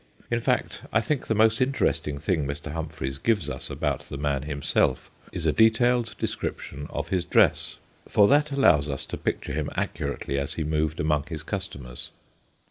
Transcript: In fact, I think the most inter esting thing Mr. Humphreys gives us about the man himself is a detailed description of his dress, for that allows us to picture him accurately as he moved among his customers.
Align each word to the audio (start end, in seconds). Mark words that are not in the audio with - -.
In 0.31 0.39
fact, 0.39 0.81
I 0.91 0.99
think 0.99 1.27
the 1.27 1.35
most 1.35 1.61
inter 1.61 1.85
esting 1.85 2.19
thing 2.19 2.47
Mr. 2.47 2.71
Humphreys 2.71 3.19
gives 3.19 3.51
us 3.51 3.69
about 3.69 3.99
the 4.09 4.17
man 4.17 4.41
himself 4.41 5.11
is 5.31 5.45
a 5.45 5.51
detailed 5.53 6.15
description 6.17 6.87
of 6.89 7.09
his 7.09 7.23
dress, 7.23 7.75
for 8.09 8.27
that 8.27 8.51
allows 8.51 8.89
us 8.89 9.05
to 9.05 9.15
picture 9.17 9.53
him 9.53 9.69
accurately 9.75 10.39
as 10.39 10.55
he 10.55 10.63
moved 10.63 10.99
among 10.99 11.27
his 11.27 11.43
customers. 11.43 12.09